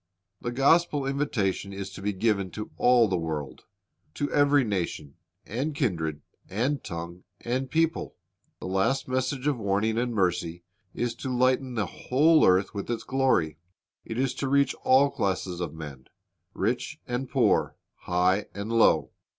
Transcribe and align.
The 0.41 0.49
gospel 0.51 1.05
invitation 1.05 1.71
is 1.71 1.91
to 1.91 2.01
be 2.01 2.11
given 2.11 2.49
to 2.53 2.71
all 2.77 3.07
the 3.07 3.19
world,— 3.19 3.65
"to 4.15 4.31
every 4.31 4.63
nation, 4.63 5.13
and 5.45 5.75
kindred, 5.75 6.23
and 6.49 6.83
tongue, 6.83 7.23
and 7.41 7.69
people."^ 7.69 8.13
The 8.59 8.65
last 8.65 9.07
message 9.07 9.45
of 9.45 9.59
warning 9.59 9.99
and 9.99 10.11
mercy 10.11 10.63
is 10.95 11.13
to 11.17 11.29
lighten 11.29 11.75
the 11.75 11.85
whole 11.85 12.43
earth 12.47 12.73
with 12.73 12.89
its 12.89 13.03
glory. 13.03 13.59
It 14.03 14.17
is 14.17 14.33
to 14.39 14.47
reach 14.49 14.73
all 14.83 15.11
classes 15.11 15.59
of 15.61 15.71
men, 15.75 16.07
rich 16.55 16.99
and 17.07 17.29
poor, 17.29 17.75
high 17.97 18.47
and 18.55 18.71
low. 18.73 19.11